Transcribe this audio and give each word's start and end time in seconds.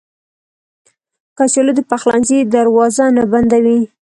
کچالو 1.37 1.71
د 1.75 1.81
پخلنځي 1.89 2.39
دروازه 2.55 3.05
نه 3.15 3.23
بندوي 3.31 3.81